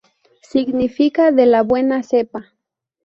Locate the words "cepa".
2.01-2.55